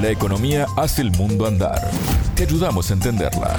[0.00, 1.90] La economía hace el mundo andar.
[2.36, 3.56] Te ayudamos a entenderla.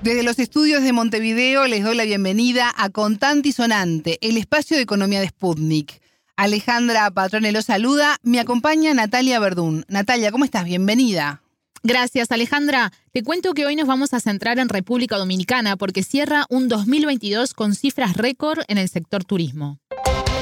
[0.00, 4.74] Desde los estudios de Montevideo les doy la bienvenida a Contante y Sonante, el espacio
[4.76, 6.00] de economía de Sputnik.
[6.36, 9.84] Alejandra Patrone lo saluda, me acompaña Natalia Verdún.
[9.86, 10.64] Natalia, ¿cómo estás?
[10.64, 11.42] Bienvenida.
[11.82, 12.90] Gracias, Alejandra.
[13.12, 17.52] Te cuento que hoy nos vamos a centrar en República Dominicana porque cierra un 2022
[17.52, 19.78] con cifras récord en el sector turismo.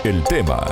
[0.04, 0.64] El tema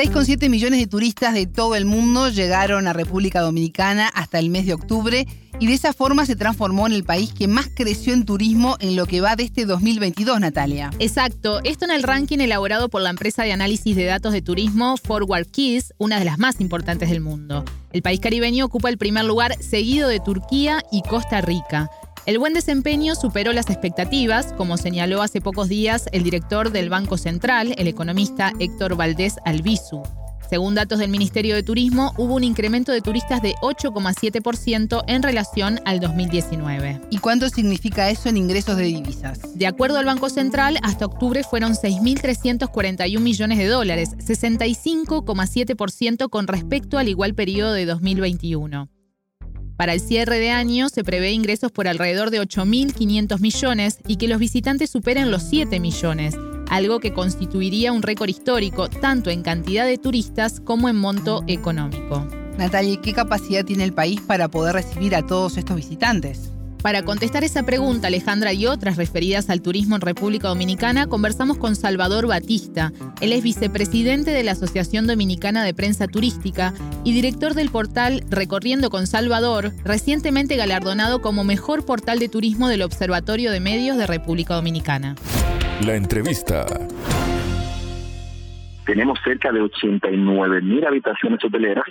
[0.00, 4.64] 6,7 millones de turistas de todo el mundo llegaron a República Dominicana hasta el mes
[4.64, 5.26] de octubre
[5.58, 8.96] y de esa forma se transformó en el país que más creció en turismo en
[8.96, 10.90] lo que va de este 2022, Natalia.
[11.00, 14.96] Exacto, esto en el ranking elaborado por la empresa de análisis de datos de turismo
[14.96, 17.66] Forward Keys, una de las más importantes del mundo.
[17.92, 21.90] El país caribeño ocupa el primer lugar seguido de Turquía y Costa Rica.
[22.26, 27.16] El buen desempeño superó las expectativas, como señaló hace pocos días el director del Banco
[27.16, 30.02] Central, el economista Héctor Valdés Albizu.
[30.50, 35.80] Según datos del Ministerio de Turismo, hubo un incremento de turistas de 8,7% en relación
[35.84, 37.00] al 2019.
[37.08, 39.38] ¿Y cuánto significa eso en ingresos de divisas?
[39.54, 46.98] De acuerdo al Banco Central, hasta octubre fueron 6.341 millones de dólares, 65,7% con respecto
[46.98, 48.88] al igual periodo de 2021.
[49.80, 54.28] Para el cierre de año se prevé ingresos por alrededor de 8.500 millones y que
[54.28, 56.34] los visitantes superen los 7 millones,
[56.68, 62.28] algo que constituiría un récord histórico tanto en cantidad de turistas como en monto económico.
[62.58, 66.52] Natalia, ¿qué capacidad tiene el país para poder recibir a todos estos visitantes?
[66.82, 71.76] Para contestar esa pregunta, Alejandra, y otras referidas al turismo en República Dominicana, conversamos con
[71.76, 72.90] Salvador Batista.
[73.20, 76.72] Él es vicepresidente de la Asociación Dominicana de Prensa Turística
[77.04, 82.80] y director del portal Recorriendo con Salvador, recientemente galardonado como mejor portal de turismo del
[82.80, 85.16] Observatorio de Medios de República Dominicana.
[85.84, 86.64] La entrevista.
[88.86, 91.84] Tenemos cerca de 89 mil habitaciones hoteleras.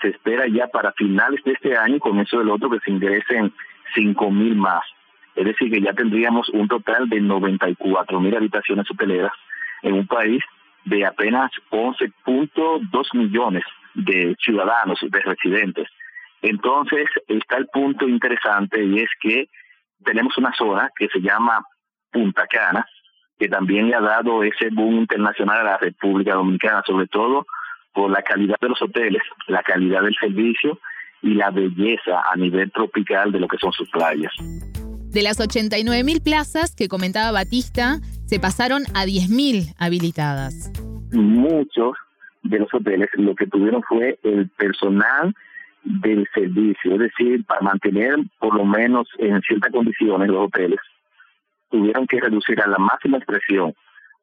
[0.00, 3.52] Se espera ya para finales de este año, con eso del otro, que se ingresen
[3.94, 4.84] cinco mil más.
[5.34, 9.32] Es decir, que ya tendríamos un total de 94 mil habitaciones hoteleras
[9.82, 10.42] en un país
[10.84, 13.62] de apenas 11.2 millones
[13.94, 15.88] de ciudadanos, de residentes.
[16.42, 19.48] Entonces está el punto interesante y es que
[20.04, 21.64] tenemos una zona que se llama
[22.10, 22.86] Punta Cana,
[23.38, 27.46] que también le ha dado ese boom internacional a la República Dominicana, sobre todo
[27.92, 30.78] por la calidad de los hoteles, la calidad del servicio
[31.22, 34.32] y la belleza a nivel tropical de lo que son sus playas.
[35.10, 40.70] De las 89 mil plazas que comentaba Batista, se pasaron a 10 mil habilitadas.
[41.12, 41.96] Muchos
[42.42, 45.34] de los hoteles lo que tuvieron fue el personal
[45.82, 50.80] del servicio, es decir, para mantener por lo menos en ciertas condiciones los hoteles,
[51.70, 53.74] tuvieron que reducir a la máxima expresión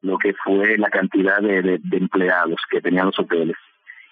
[0.02, 3.56] lo que fue la cantidad de empleados que tenían los hoteles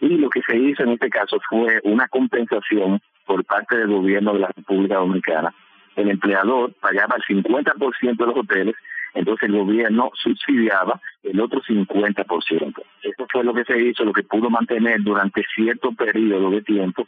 [0.05, 4.35] y lo que se hizo en este caso fue una compensación por parte del gobierno
[4.35, 5.55] de la República Dominicana.
[5.97, 8.75] El empleador pagaba el 50% de los hoteles,
[9.15, 12.83] entonces el gobierno subsidiaba el otro 50%.
[13.03, 17.07] Eso fue lo que se hizo, lo que pudo mantener durante cierto periodo de tiempo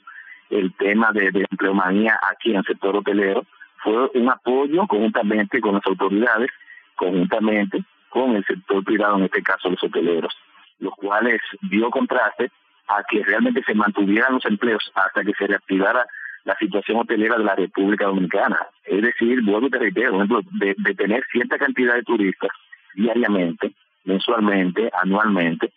[0.49, 3.45] el tema de, de empleomanía aquí en el sector hotelero.
[3.83, 6.51] Fue un apoyo conjuntamente con las autoridades,
[6.95, 10.35] conjuntamente con el sector privado, en este caso los hoteleros,
[10.79, 12.51] los cuales dio contraste
[12.89, 16.07] a que realmente se mantuvieran los empleos hasta que se reactivara
[16.45, 18.57] la situación hotelera de la República Dominicana.
[18.85, 22.51] Es decir, vuelvo te reitero, por ejemplo, de, tener cierta cantidad de turistas
[22.95, 23.73] diariamente,
[24.05, 25.73] mensualmente, anualmente,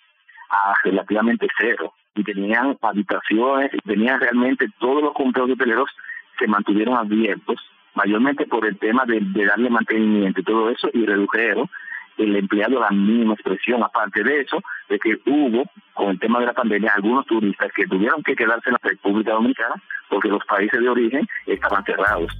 [0.51, 1.93] a relativamente cero.
[2.15, 5.89] Y tenían habitaciones, tenían realmente todos los complejos hoteleros
[6.37, 7.59] se mantuvieron abiertos,
[7.95, 11.67] mayormente por el tema de, de darle mantenimiento y todo eso, y redujeron
[12.17, 13.83] el empleado la mínima expresión.
[13.83, 15.63] Aparte de eso, de que hubo,
[15.99, 19.33] con el tema de la pandemia, algunos turistas que tuvieron que quedarse en la República
[19.33, 19.75] Dominicana
[20.09, 22.31] porque los países de origen estaban cerrados.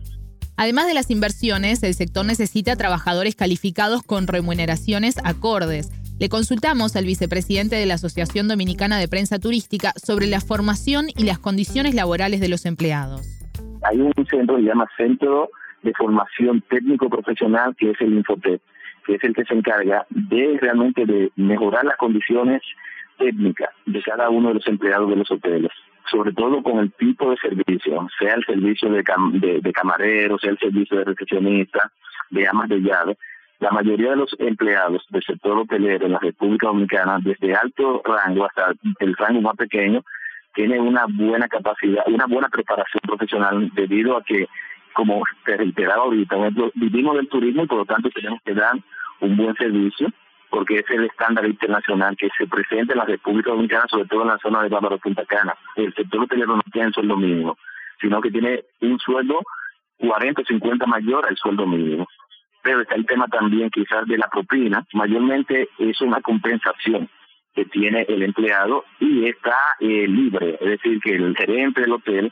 [0.56, 5.92] Además de las inversiones, el sector necesita trabajadores calificados con remuneraciones acordes.
[6.20, 11.26] Le consultamos al vicepresidente de la Asociación Dominicana de Prensa Turística sobre la formación y
[11.26, 13.28] las condiciones laborales de los empleados.
[13.84, 15.50] Hay un centro que se llama Centro
[15.84, 18.62] de Formación Técnico Profesional, que es el Infotep
[19.10, 22.62] que es el que se encarga de realmente de mejorar las condiciones
[23.20, 25.72] técnicas de cada uno de los empleados de los hoteles,
[26.10, 29.04] sobre todo con el tipo de servicio, sea el servicio de,
[29.62, 31.92] de, camarero, sea el servicio de recepcionista,
[32.32, 33.18] de amas de llave.
[33.60, 38.46] La mayoría de los empleados del sector hotelero en la República Dominicana, desde alto rango
[38.46, 40.02] hasta el rango más pequeño,
[40.56, 44.48] tienen una buena capacidad, una buena preparación profesional debido a que
[44.94, 46.36] como te reiteraba ahorita,
[46.76, 48.74] vivimos del turismo y por lo tanto tenemos que dar
[49.22, 50.12] un buen servicio
[50.50, 54.30] porque es el estándar internacional que se presenta en la República Dominicana, sobre todo en
[54.30, 55.54] la zona de Bávaro Punta Cana.
[55.76, 57.58] El sector hotelero no tiene sueldo mínimo,
[58.02, 59.42] sino que tiene un sueldo
[59.98, 62.08] 40 o 50 mayor al sueldo mínimo.
[62.62, 67.10] Pero está el tema también quizás de la propina, mayormente es una compensación
[67.56, 72.32] que tiene el empleado y está eh, libre, es decir, que el gerente del hotel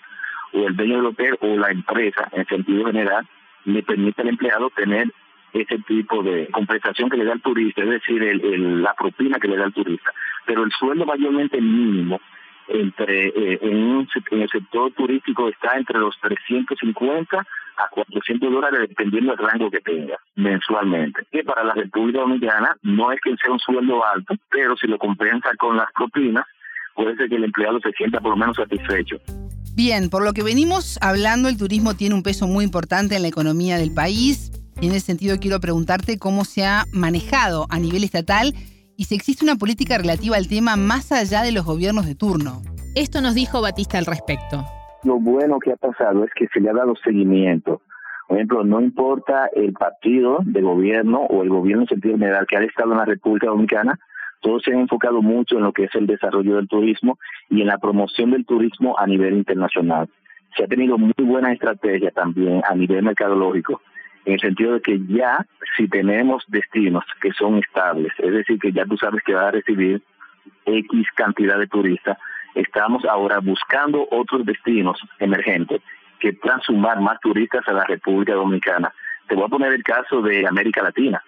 [0.53, 3.27] o el dueño del hotel o la empresa en sentido general
[3.65, 5.11] le permite al empleado tener
[5.53, 9.47] ese tipo de compensación que le da el turista, es decir, el, la propina que
[9.47, 10.11] le da el turista.
[10.45, 12.19] Pero el sueldo mayormente mínimo
[12.67, 19.45] entre eh, en, el sector turístico está entre los 350 a 400 dólares dependiendo del
[19.45, 21.23] rango que tenga mensualmente.
[21.31, 24.97] Que para la República Dominicana no es que sea un sueldo alto, pero si lo
[24.97, 26.45] compensa con las propinas,
[26.95, 29.17] puede ser que el empleado se sienta por lo menos satisfecho.
[29.75, 33.27] Bien, por lo que venimos hablando, el turismo tiene un peso muy importante en la
[33.27, 34.51] economía del país.
[34.79, 38.53] Y en ese sentido quiero preguntarte cómo se ha manejado a nivel estatal
[38.95, 42.62] y si existe una política relativa al tema más allá de los gobiernos de turno.
[42.95, 44.63] Esto nos dijo Batista al respecto.
[45.03, 47.81] Lo bueno que ha pasado es que se le ha dado seguimiento.
[48.27, 52.57] Por ejemplo, no importa el partido de gobierno o el gobierno en sentido general que
[52.57, 54.00] ha estado en la República Dominicana,
[54.41, 57.18] todos se han enfocado mucho en lo que es el desarrollo del turismo
[57.50, 60.09] y en la promoción del turismo a nivel internacional.
[60.56, 63.81] Se ha tenido muy buena estrategia también a nivel mercadológico
[64.27, 65.45] en el sentido de que ya
[65.77, 69.51] si tenemos destinos que son estables, es decir, que ya tú sabes que va a
[69.51, 70.01] recibir
[70.65, 72.18] X cantidad de turistas,
[72.53, 75.81] estamos ahora buscando otros destinos emergentes
[76.19, 78.94] que puedan sumar más turistas a la República Dominicana.
[79.29, 81.23] Te voy a poner el caso de América Latina.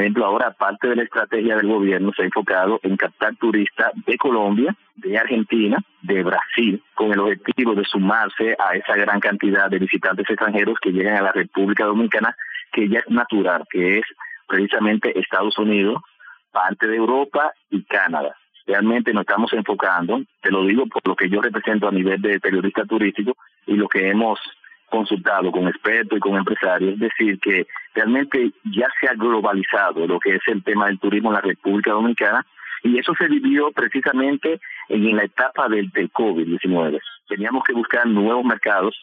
[0.00, 3.92] Por ejemplo, ahora parte de la estrategia del gobierno se ha enfocado en captar turistas
[4.06, 9.68] de Colombia, de Argentina, de Brasil, con el objetivo de sumarse a esa gran cantidad
[9.68, 12.34] de visitantes extranjeros que llegan a la República Dominicana,
[12.72, 14.04] que ya es natural, que es
[14.48, 16.00] precisamente Estados Unidos,
[16.50, 18.34] parte de Europa y Canadá.
[18.66, 22.40] Realmente nos estamos enfocando, te lo digo por lo que yo represento a nivel de
[22.40, 23.36] periodista turístico
[23.66, 24.40] y lo que hemos
[24.90, 30.20] consultado con expertos y con empresarios, es decir, que realmente ya se ha globalizado lo
[30.20, 32.44] que es el tema del turismo en la República Dominicana
[32.82, 37.00] y eso se vivió precisamente en la etapa del, del COVID-19.
[37.28, 38.96] Teníamos que buscar nuevos mercados,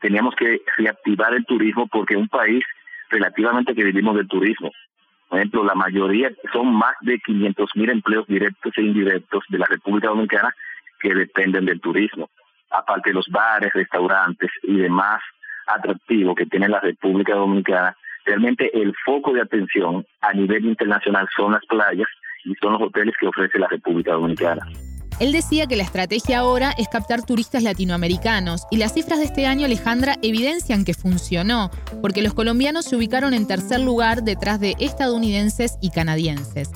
[0.00, 2.64] teníamos que reactivar el turismo porque un país
[3.10, 4.70] relativamente que vivimos del turismo.
[5.28, 9.66] Por ejemplo, la mayoría son más de 500 mil empleos directos e indirectos de la
[9.66, 10.54] República Dominicana
[11.00, 12.28] que dependen del turismo
[12.70, 15.20] aparte de los bares, restaurantes y demás
[15.66, 21.52] atractivos que tiene la República Dominicana, realmente el foco de atención a nivel internacional son
[21.52, 22.08] las playas
[22.44, 24.66] y son los hoteles que ofrece la República Dominicana.
[25.20, 29.46] Él decía que la estrategia ahora es captar turistas latinoamericanos y las cifras de este
[29.46, 31.70] año, Alejandra, evidencian que funcionó,
[32.00, 36.70] porque los colombianos se ubicaron en tercer lugar detrás de estadounidenses y canadienses.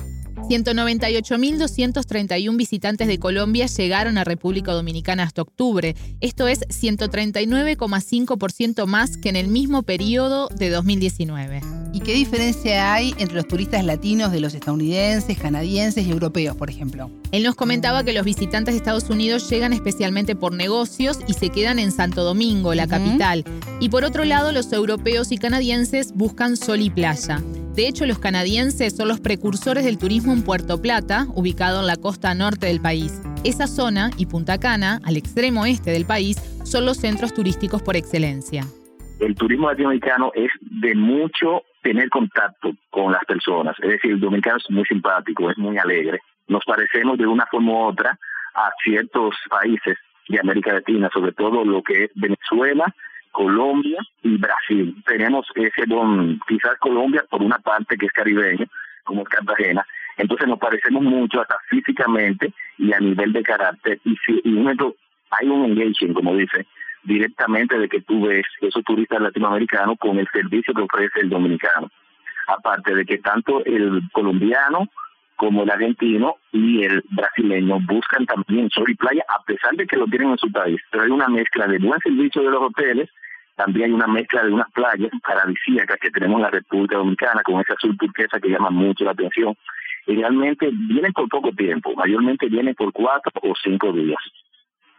[0.49, 5.95] 198.231 visitantes de Colombia llegaron a República Dominicana hasta octubre.
[6.19, 11.61] Esto es 139,5% más que en el mismo periodo de 2019.
[11.93, 16.71] ¿Y qué diferencia hay entre los turistas latinos de los estadounidenses, canadienses y europeos, por
[16.71, 17.11] ejemplo?
[17.31, 21.49] Él nos comentaba que los visitantes de Estados Unidos llegan especialmente por negocios y se
[21.49, 23.45] quedan en Santo Domingo, la capital.
[23.79, 27.43] Y por otro lado, los europeos y canadienses buscan sol y playa.
[27.75, 31.95] De hecho, los canadienses son los precursores del turismo en Puerto Plata, ubicado en la
[31.95, 33.19] costa norte del país.
[33.43, 37.95] Esa zona y Punta Cana, al extremo este del país, son los centros turísticos por
[37.95, 38.63] excelencia.
[39.19, 43.75] El turismo latinoamericano es de mucho tener contacto con las personas.
[43.81, 46.19] Es decir, el dominicano es muy simpático, es muy alegre.
[46.47, 48.19] Nos parecemos de una forma u otra
[48.53, 49.97] a ciertos países
[50.29, 52.93] de América Latina, sobre todo lo que es Venezuela,
[53.33, 54.95] Colombia y Brasil.
[55.05, 58.65] Tenemos ese don, quizás Colombia por una parte que es caribeña,
[59.03, 59.85] como es Cartagena,
[60.17, 63.99] entonces nos parecemos mucho hasta físicamente y a nivel de carácter.
[64.05, 66.67] Y si y un hay un engagement, como dice,
[67.03, 71.89] directamente de que tú ves esos turistas latinoamericanos con el servicio que ofrece el dominicano.
[72.47, 74.87] Aparte de que tanto el colombiano
[75.35, 79.97] como el argentino y el brasileño buscan también sol y playa, a pesar de que
[79.97, 80.79] lo tienen en su país.
[80.91, 83.09] Pero hay una mezcla de buen servicio de los hoteles,
[83.55, 87.61] también hay una mezcla de unas playas paradisíacas que tenemos en la República Dominicana, con
[87.61, 89.55] esa azul turquesa que llama mucho la atención.
[90.07, 94.19] Y realmente vienen por poco tiempo, mayormente vienen por cuatro o cinco días.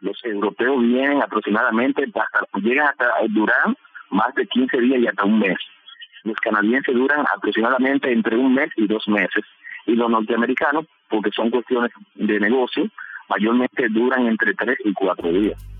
[0.01, 3.77] Los europeos vienen aproximadamente, hasta llegan hasta Durán
[4.11, 5.57] más de 15 días y hasta un mes.
[6.23, 9.45] Los canadienses duran aproximadamente entre un mes y dos meses.
[9.87, 12.89] Y los norteamericanos, porque son cuestiones de negocio,
[13.29, 15.74] mayormente duran entre tres y cuatro días.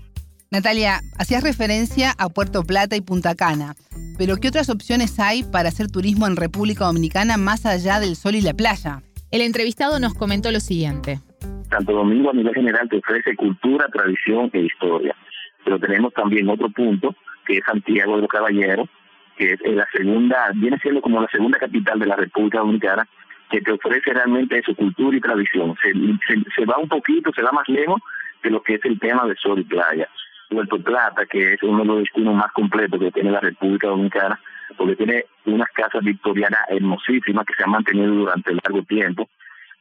[0.55, 3.75] Natalia, hacías referencia a Puerto Plata y Punta Cana,
[4.17, 8.35] pero ¿qué otras opciones hay para hacer turismo en República Dominicana más allá del sol
[8.35, 9.01] y la playa?
[9.31, 11.19] El entrevistado nos comentó lo siguiente.
[11.69, 15.13] Santo Domingo a nivel general te ofrece cultura, tradición e historia.
[15.65, 17.13] Pero tenemos también otro punto,
[17.45, 18.87] que es Santiago de los Caballeros,
[19.35, 23.05] que es la segunda, viene siendo como la segunda capital de la República Dominicana,
[23.51, 25.75] que te ofrece realmente su cultura y tradición.
[25.83, 25.91] Se,
[26.55, 27.99] se, va un poquito, se va más lejos
[28.41, 30.07] de lo que es el tema de sol y playa.
[30.55, 34.39] Puerto Plata, que es uno de los destinos más completos que tiene la República Dominicana,
[34.77, 39.29] porque tiene unas casas victorianas hermosísimas que se han mantenido durante largo tiempo,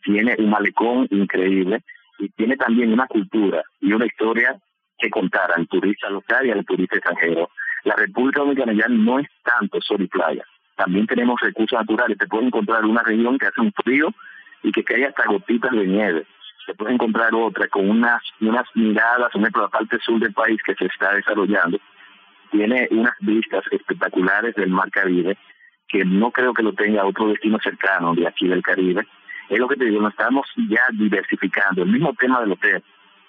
[0.03, 1.83] tiene un malecón increíble
[2.19, 4.57] y tiene también una cultura y una historia
[4.99, 7.49] que contar al turista local y al turista extranjero.
[7.85, 10.45] La República Dominicana ya no es tanto sol y playa,
[10.77, 12.19] también tenemos recursos naturales.
[12.19, 14.09] Te puedes encontrar una región que hace un frío
[14.63, 16.27] y que cae hasta gotitas de nieve.
[16.67, 20.61] Te puedes encontrar otra con unas, unas miradas, por ejemplo, la parte sur del país
[20.65, 21.79] que se está desarrollando.
[22.51, 25.37] Tiene unas vistas espectaculares del Mar Caribe
[25.89, 29.07] que no creo que lo tenga otro destino cercano de aquí del Caribe.
[29.49, 31.83] Es lo que te digo, nos estamos ya diversificando.
[31.83, 32.83] El mismo tema del hotel.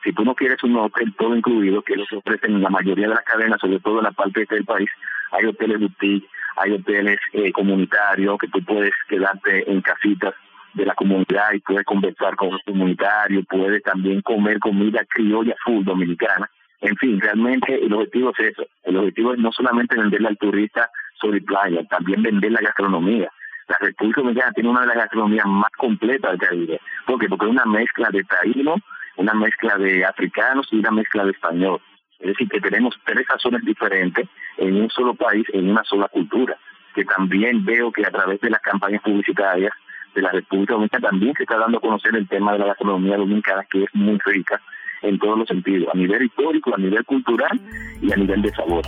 [0.04, 2.70] Si tú no quieres un hotel todo incluido, que es lo que ofrecen en la
[2.70, 4.90] mayoría de las cadenas, sobre todo en la parte este del país,
[5.32, 10.34] hay hoteles boutique, hay hoteles eh, comunitarios que tú puedes quedarte en casitas
[10.76, 15.84] de la comunidad y puedes conversar con los comunitarios, puedes también comer comida criolla full
[15.84, 16.50] dominicana.
[16.82, 18.68] En fin, realmente el objetivo es eso.
[18.84, 20.90] El objetivo es no solamente venderle al turista
[21.20, 23.32] sobre playa, también vender la gastronomía.
[23.68, 26.82] La República Dominicana tiene una de las gastronomías más completas del Caribe.
[27.08, 27.28] ¿Por qué?
[27.28, 28.76] Porque es una mezcla de taíno,
[29.16, 31.82] una mezcla de africanos y una mezcla de español.
[32.20, 34.28] Es decir, que tenemos tres razones diferentes
[34.58, 36.58] en un solo país, en una sola cultura,
[36.94, 39.74] que también veo que a través de las campañas publicitarias
[40.16, 43.18] de la República Dominicana también se está dando a conocer el tema de la gastronomía
[43.18, 44.62] dominicana, que es muy rica
[45.02, 47.60] en todos los sentidos, a nivel histórico, a nivel cultural
[48.02, 48.84] y a nivel de sabor.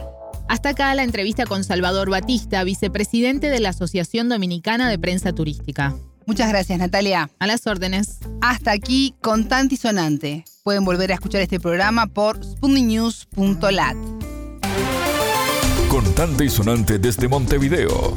[0.50, 5.94] Hasta acá la entrevista con Salvador Batista, vicepresidente de la Asociación Dominicana de Prensa Turística.
[6.26, 7.30] Muchas gracias, Natalia.
[7.40, 8.20] A las órdenes.
[8.42, 10.46] Hasta aquí, Contante y Sonante.
[10.64, 13.96] Pueden volver a escuchar este programa por spundinews.lat.
[15.90, 18.14] Contante y Sonante desde Montevideo.